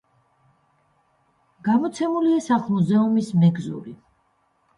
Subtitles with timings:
[1.67, 3.95] გამოცემულია სახლ-მუზეუმის მეგზური.